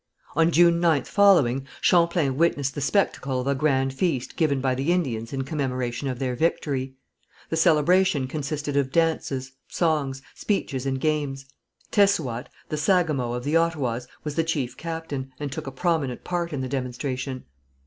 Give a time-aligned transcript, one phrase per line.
[0.35, 4.91] On June 9th following, Champlain witnessed the spectacle of a grand feast given by the
[4.91, 6.95] Indians in commemoration of their victory.
[7.51, 11.45] The celebration consisted of dances, songs, speeches and games.
[11.91, 16.51] Tessoüat, the sagamo of the Ottawas, was the chief captain, and took a prominent part
[16.51, 17.43] in the demonstration.